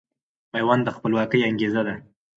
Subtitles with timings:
[0.53, 1.95] ميوند د خپلواکۍ انګېزه ده